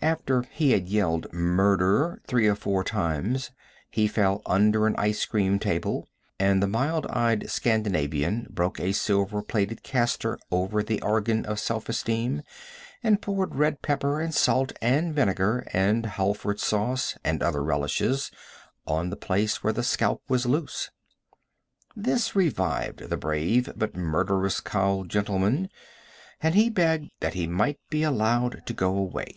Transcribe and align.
After 0.00 0.44
he 0.52 0.70
had 0.70 0.86
yelled 0.88 1.26
"Murder!" 1.34 2.22
three 2.28 2.46
or 2.46 2.54
four 2.54 2.84
times, 2.84 3.50
he 3.90 4.06
fell 4.06 4.42
under 4.46 4.86
an 4.86 4.94
ice 4.96 5.26
cream 5.26 5.58
table, 5.58 6.06
and 6.38 6.62
the 6.62 6.68
mild 6.68 7.04
eyed 7.08 7.50
Scandinavian 7.50 8.46
broke 8.48 8.78
a 8.78 8.92
silver 8.92 9.42
plated 9.42 9.82
castor 9.82 10.38
over 10.52 10.82
the 10.84 11.02
organ 11.02 11.44
of 11.44 11.58
self 11.58 11.88
esteem, 11.88 12.42
and 13.02 13.20
poured 13.20 13.56
red 13.56 13.82
pepper, 13.82 14.20
and 14.20 14.32
salt, 14.32 14.72
and 14.80 15.12
vinegar, 15.16 15.66
and 15.72 16.06
Halford 16.06 16.60
sauce 16.60 17.18
and 17.24 17.42
other 17.42 17.62
relishes, 17.62 18.30
on 18.86 19.10
the 19.10 19.16
place 19.16 19.64
where 19.64 19.72
the 19.72 19.82
scalp 19.82 20.22
was 20.28 20.46
loose. 20.46 20.90
This 21.96 22.36
revived 22.36 23.10
the 23.10 23.16
brave 23.16 23.68
but 23.74 23.96
murderous 23.96 24.60
cow 24.60 25.02
gentleman, 25.08 25.68
and 26.40 26.54
he 26.54 26.70
begged 26.70 27.10
that 27.18 27.34
he 27.34 27.48
might 27.48 27.80
be 27.90 28.04
allowed 28.04 28.62
to 28.66 28.72
go 28.72 28.96
away. 28.96 29.34